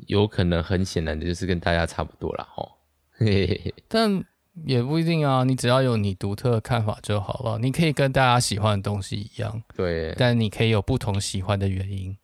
[0.07, 2.45] 有可能很显然的就是跟大家差不多啦。
[2.57, 2.69] 齁。
[3.13, 3.73] 嘿嘿嘿。
[3.87, 4.21] 但
[4.65, 7.57] 也不一定啊，你只要有你独特的看法就好了。
[7.57, 12.17] 你可以跟大家喜欢的东西一样，对，但你可以有不同喜欢的原因。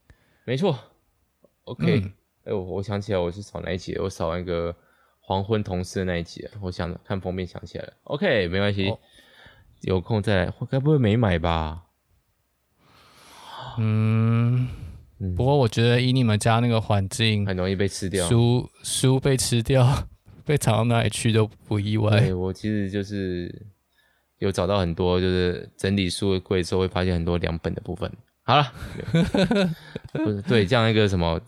[0.44, 0.78] 没错。
[1.64, 2.00] OK。
[2.00, 2.12] 嗯
[2.48, 3.94] 哎，我我想起来，我是扫哪一集？
[3.98, 4.74] 我扫那个
[5.20, 6.48] 黄昏同事的那一集。
[6.62, 7.92] 我想看封面，想起来了。
[8.04, 8.98] OK，没关系，哦、
[9.82, 10.52] 有空再来。
[10.58, 11.82] 我该不会没买吧？
[13.76, 14.66] 嗯，
[15.18, 18.26] 嗯，不过我觉得以你们家那个环境，很容易被吃掉。
[18.26, 20.08] 书书被吃掉，
[20.46, 22.18] 被藏到哪里去都不意外。
[22.18, 23.54] 对，我其实就是
[24.38, 28.10] 有找到很多，就是整理书的柜之后会发现很多两本的部分。
[28.42, 28.72] 好了，
[30.12, 31.38] 不是对，这样一个什么？《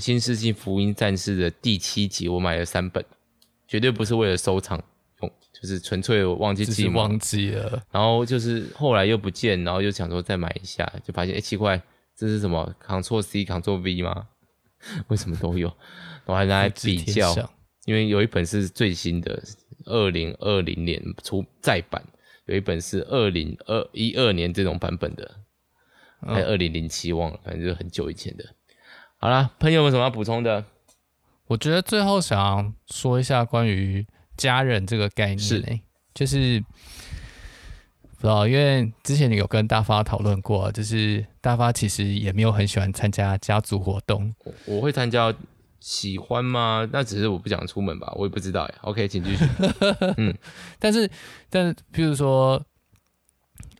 [0.00, 3.04] 新世纪福音战士》的第七集，我买了三本，
[3.66, 4.82] 绝对不是为了收藏
[5.20, 7.82] 用，就就是纯粹忘记寄，忘记了。
[7.90, 11.80] 然后就是后来又不见，然后又想说再买一下，就发现哎、欸、奇怪，
[12.14, 14.28] 这是什么？Ctrl C Ctrl V 吗？
[15.08, 15.74] 为什么都有？
[16.26, 17.34] 我还拿来比较，
[17.86, 19.42] 因为有一本是最新的，
[19.86, 22.04] 二零二零年出再版，
[22.44, 25.30] 有一本是二零二一二年这种版本的，
[26.20, 28.44] 还有二零零七忘了，反正就是很久以前的。
[29.24, 30.62] 好啦，朋友们有什么要补充的？
[31.46, 34.06] 我觉得最后想说一下关于
[34.36, 35.80] 家人这个概念，是
[36.12, 36.62] 就是
[38.18, 44.34] 不知道，因为之前你有跟大发讨论过，就是大发其实也没有很喜欢参加家族活动。
[44.44, 45.34] 我，我会参加，
[45.80, 46.86] 喜欢吗？
[46.92, 48.74] 那只是我不想出门吧，我也不知道哎。
[48.82, 49.46] OK，请继续。
[50.18, 50.36] 嗯，
[50.78, 51.10] 但是
[51.48, 52.62] 但是，譬如说，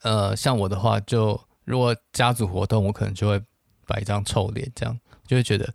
[0.01, 3.39] 呃，像我的话，就如果家族活动，我可能就会
[3.87, 5.75] 摆一张臭脸，这样就会觉得。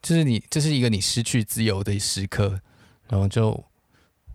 [0.00, 2.60] 就是你，这是一个你失去自由的时刻，
[3.08, 3.64] 然后就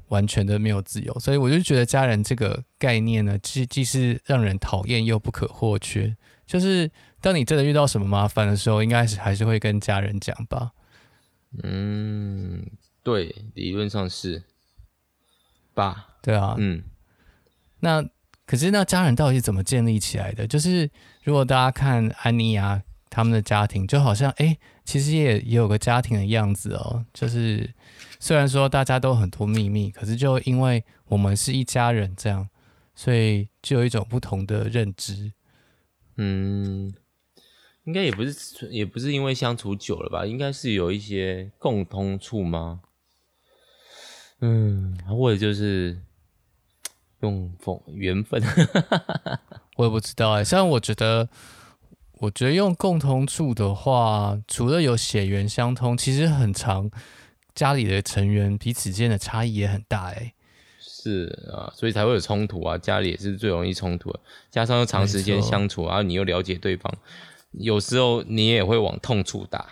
[0.08, 6.16] 完全的没有自由，所以我就觉得家人这个概念呢，既既是让人讨厌又不可或缺。
[6.46, 10.72] 就是当你真的遇到什么麻烦的时候，应该是还是会跟家人讲吧。
[11.64, 12.66] 嗯，
[13.04, 14.42] 对，理论上是
[15.74, 16.16] 吧？
[16.22, 16.82] 对啊，嗯。
[17.82, 18.02] 那
[18.46, 20.48] 可是那家人到底是怎么建立起来的？
[20.48, 20.90] 就是
[21.24, 22.82] 如果大家看安妮啊。
[23.18, 27.04] 他们的家庭就好像哎、欸，其实也也有个家庭的样子哦。
[27.12, 27.74] 就是
[28.20, 32.48] 虽然说大家都很多秘密，可是就因为我们是一家人这样，
[32.94, 35.34] 所以就有一种不同的认知。
[36.18, 36.94] 嗯，
[37.86, 40.24] 应该也不是，也不是因为相处久了吧？
[40.24, 42.82] 应该是有一些共通处吗？
[44.42, 46.00] 嗯，或者就是
[47.22, 48.40] 用风缘分，
[49.78, 50.44] 我也不知道哎。
[50.44, 51.28] 虽然我觉得。
[52.20, 56.90] 我觉得用共同处的话，除了有血缘相通，其实很长
[57.54, 60.34] 家里的成员彼此间的差异也很大哎。
[60.80, 66.92] 是啊，所以才会有冲突啊，家里也是最容易冲突的，加上又长时间相处，然后你又了解对方，
[67.52, 69.66] 有时候你也会往痛处打。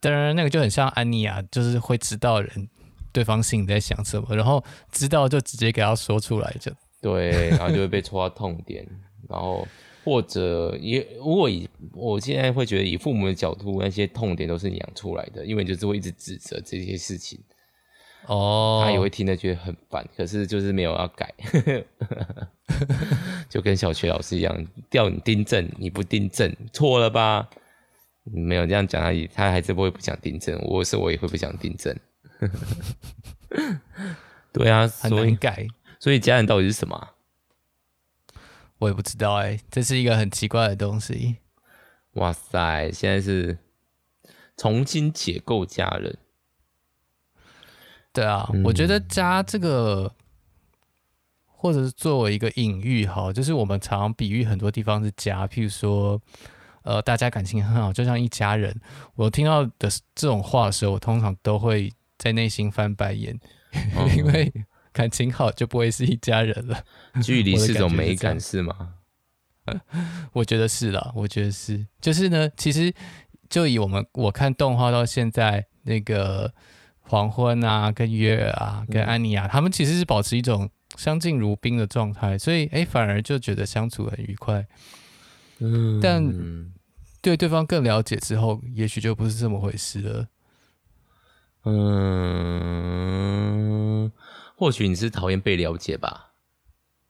[0.00, 2.68] 当然，那个就很像安妮亚，就是会知道人
[3.12, 8.86] 对方心里在想什么，然后知道就直接给他说出来就，就对，然后就会被戳到痛点，
[9.28, 9.68] 然后。
[10.04, 17.40] 或者也，如果以我现在会觉得，以父母的角度，那些痛点都是你养出来的，因为就是会一直指责这些事情。
[18.26, 21.32] 哦，他也会听得觉得很烦，可是就是没有要改，
[23.50, 27.48] 就跟小学老师一样，叫你订正，你不订正，错了吧？
[28.24, 30.58] 没有这样讲而已，他还是不会不想订正。
[30.62, 31.94] 我是我也会不想订正。
[34.52, 35.66] 对啊，所以改。
[36.00, 37.10] 所以家人到底是什么？
[38.84, 41.36] 我也不知道哎、欸，这是一个很奇怪的东西。
[42.12, 43.56] 哇塞，现在是
[44.58, 46.18] 重新解构家人。
[48.12, 50.14] 对啊，嗯、我觉得家这个，
[51.46, 56.20] 或者是作为一个隐喻哈，就是我们常常比喻很多地方是家，譬如说，
[56.82, 58.78] 呃，大家感情很好，就像一家人。
[59.14, 63.40] 我听到的这种话的时候，我通常都会在内心翻白眼，
[63.96, 64.52] 哦、因为。
[64.94, 66.82] 感情好就不会是一家人了。
[67.22, 68.94] 距离是种美感是吗？
[70.32, 71.86] 我觉得是啦，我觉得是。
[72.00, 72.94] 就是呢，其实
[73.48, 76.52] 就以我们我看动画到现在，那个
[77.00, 84.66] 黄昏啊，跟月儿啊，跟安妮亚，嗯、他们其实是保持一种相敬如宾的状态，所以哎、欸，反而就觉得相处很愉快。
[85.60, 86.22] 嗯，但
[87.22, 90.28] 对对方更了解之后，也许就不是这么回事了。
[91.64, 92.04] 嗯。
[94.56, 96.32] 或许你是讨厌被了解吧，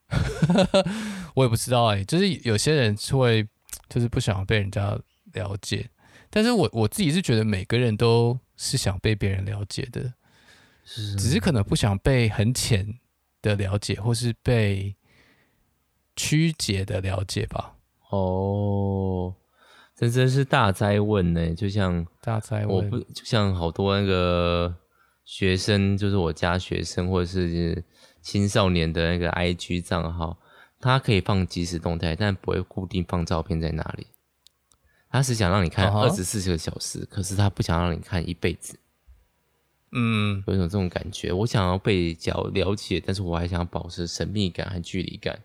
[1.34, 3.46] 我也不知道哎、欸，就是有些人是会
[3.88, 4.98] 就是不想被人家
[5.34, 5.90] 了解，
[6.30, 10.14] 但是我我自己是觉得每个人都是想被别人了解的，
[10.84, 12.98] 是只是可能不想被很浅
[13.42, 14.96] 的了解，或是被
[16.16, 17.74] 曲解的了解吧。
[18.08, 19.34] 哦，
[19.94, 24.74] 这真是大灾问呢、欸，就像大灾问，我不就像好多那个。
[25.24, 27.84] 学生就是我家学生，或者是
[28.20, 30.38] 青少年的那个 IG 账号，
[30.80, 34.06] 他可以放即时动态，但不会固定放照片在那里。
[35.10, 37.08] 他是想让你看二十四个小时，uh huh.
[37.08, 38.78] 可是他不想让你看一辈子。
[39.92, 45.40] 嗯，有一种这种感觉，我想要被了了解，但是我还想要保持神秘感和距离感。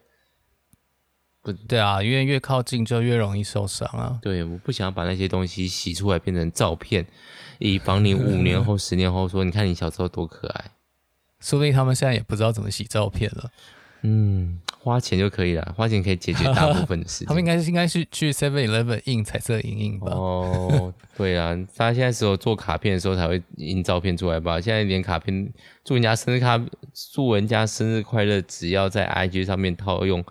[1.41, 4.19] 不对啊，因为越靠近就越容易受伤啊。
[4.21, 7.05] 对，我不想要把那些东西洗出来变成照片。
[7.59, 10.71] 以防你五年后、 十年后说，你看你小时候多可爱，
[11.39, 13.51] 说不定他们现在也不知道怎么洗照片了。
[14.01, 17.27] 嗯，花钱就可以了，花钱可以解决大部分的事情。
[17.27, 20.13] 他们应该是应该是去 Seven Eleven 印彩色影印吧？
[20.13, 24.61] 哦，对啊，他现在只有做卡片的时候才会印照片出来吧？
[24.61, 25.51] 现在连卡片
[25.83, 26.57] 祝人家生日卡，
[27.11, 30.23] 祝人家生日快乐，只要在 IG 上面套用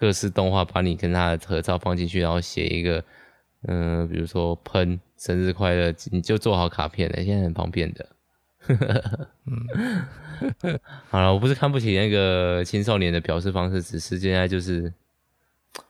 [0.00, 3.04] 各式动画，把你跟他的合照放进去，然后写一个，
[3.68, 7.22] 嗯、呃，比如说喷生日快乐，你就做好卡片了。
[7.22, 8.08] 现在很方便的。
[9.44, 10.78] 嗯，
[11.10, 14.90] 好了，我不是看不起那个青少年的表示方式，只是现在就是，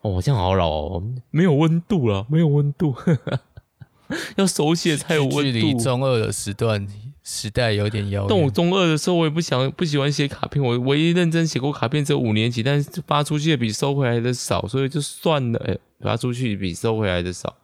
[0.01, 2.97] 哦，这样好老哦，没有温度了，没有温度。
[4.35, 5.43] 要手写才有温度。
[5.43, 6.85] 距离中二的时段
[7.33, 8.27] 时代有点遥远。
[8.29, 10.61] 但我中二的时候，我也不想不喜欢写卡片。
[10.61, 15.59] 我唯一认真写过卡片只有五年级，但是发出去的比收回来的少，所以就算了。
[15.65, 17.57] 哎、欸，发出去比收回来的少，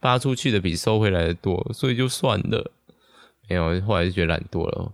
[0.00, 2.70] 发出去的比收回来的多，所以就算了。
[3.48, 4.92] 没有，后来就觉得懒惰了。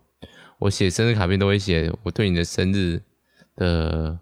[0.61, 3.03] 我写生日卡片都会写我对你的生日
[3.57, 4.19] 的。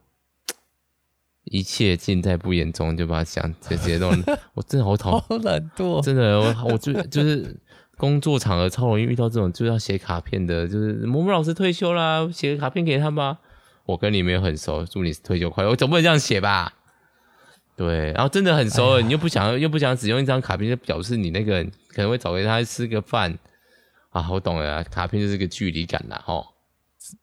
[1.47, 4.23] 一切尽在不言中，就把它想这些东西。
[4.55, 6.03] 我真的好讨厌， 好懒惰。
[6.03, 7.55] 真的，我我就就是
[7.97, 13.39] 工作场合超容易遇到这种就要写卡片的，就是某某老师退休啦，写个卡片给他吧。
[13.87, 15.71] 我跟你没有很熟，祝你退休快乐。
[15.71, 16.73] 我总不能这样写吧？
[17.77, 23.39] 对，然后真的很熟了，哎、你又不想又不想只用一张卡片，就表示你那个可能会找给他吃个饭
[24.11, 24.31] 啊。
[24.31, 26.47] 我懂了，卡片就是个距离感啦，齁。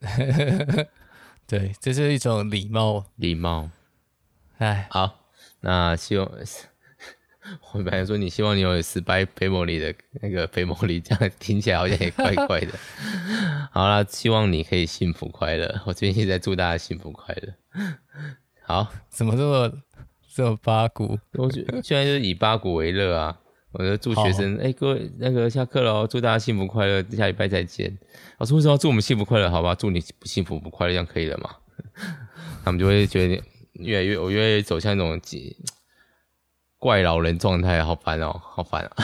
[1.48, 3.70] 对，这是一种礼貌，礼貌。
[4.58, 5.20] 哎，好，
[5.62, 6.30] 那希望
[7.74, 12.68] 我本来说你希望你有失败 family 的那个 family，这样听起来好像也怪怪的。
[13.72, 15.82] 好啦，希望你可以幸福快乐。
[15.86, 17.54] 我最近一直在祝大家幸福快乐。
[18.64, 19.72] 好，怎么这么
[20.36, 21.18] 这么八股？
[21.34, 23.38] 我觉得现在就是以八股为乐啊！
[23.72, 27.98] 我就祝学生，哎、欸，各位那个下课喽，祝大家幸福快乐，下礼拜再见。
[28.38, 29.50] 老师为什么要祝我们幸福快乐？
[29.50, 31.50] 好吧，祝你不幸福不快乐，这样可以了吗？
[32.64, 33.42] 他们就会觉得。
[33.76, 35.20] 越来越，我越来越走向那种
[36.82, 38.96] 怪老人状态，好烦哦，好烦啊！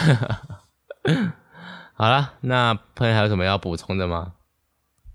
[1.93, 4.33] 好了，那朋友还有什么要补充的吗？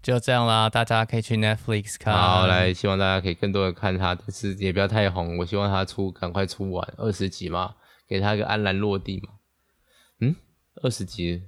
[0.00, 2.14] 就这样啦，大家可以去 Netflix 看。
[2.14, 5.38] 好，来，希望大家可以更多的看他，但是也不要太红。
[5.38, 7.74] 我希望他出，赶快出完二十集嘛，
[8.06, 9.34] 给他一个安然落地嘛。
[10.20, 10.36] 嗯，
[10.84, 11.42] 二十集，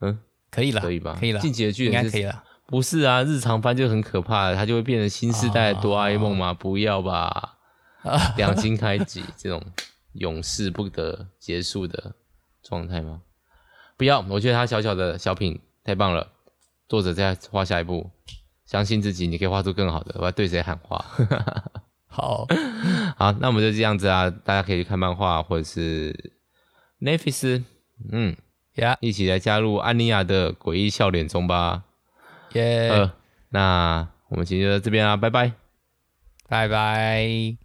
[0.00, 0.18] 嗯，
[0.50, 1.16] 可以了，可以吧？
[1.20, 2.42] 可以了，进击的巨人应该可以了。
[2.66, 6.56] 不是啊，日常番就很可怕，它就会变成新时代的哆啦 A 梦吗？Oh.
[6.56, 7.58] 不要吧，
[8.36, 9.60] 两星开集这种
[10.12, 12.14] 永世不得结束的
[12.62, 13.22] 状态吗？
[13.96, 16.32] 不要，我觉得他小小的小品太棒了。
[16.88, 18.10] 作者再画下一步，
[18.64, 20.16] 相信自己，你可以画出更好的。
[20.18, 21.04] 我要对谁喊话？
[22.08, 22.44] 好
[23.16, 26.32] 好，那我们就这样子啊，大家可以去看漫画或者是
[27.00, 27.62] Netflix，
[28.10, 28.36] 嗯
[28.74, 31.84] 呀.一起来加入安妮亚的诡异笑脸中吧。
[32.54, 33.12] 耶，呃，
[33.50, 35.52] 那我们今天就到这边啦，拜拜，
[36.48, 37.59] 拜拜。